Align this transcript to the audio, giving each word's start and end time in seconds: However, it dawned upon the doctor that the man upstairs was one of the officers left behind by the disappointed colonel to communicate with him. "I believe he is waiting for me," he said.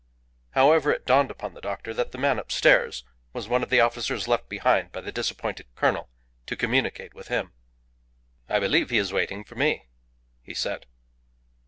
However, 0.55 0.91
it 0.91 1.05
dawned 1.05 1.29
upon 1.29 1.53
the 1.53 1.61
doctor 1.61 1.93
that 1.93 2.11
the 2.11 2.17
man 2.17 2.39
upstairs 2.39 3.03
was 3.33 3.47
one 3.47 3.61
of 3.61 3.69
the 3.69 3.81
officers 3.81 4.27
left 4.27 4.49
behind 4.49 4.91
by 4.91 4.99
the 5.01 5.11
disappointed 5.11 5.67
colonel 5.75 6.09
to 6.47 6.55
communicate 6.57 7.13
with 7.13 7.27
him. 7.27 7.53
"I 8.49 8.59
believe 8.59 8.89
he 8.89 8.97
is 8.97 9.13
waiting 9.13 9.43
for 9.43 9.53
me," 9.53 9.89
he 10.41 10.55
said. 10.55 10.87